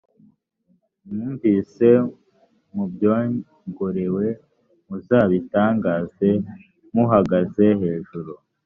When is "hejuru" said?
7.81-8.33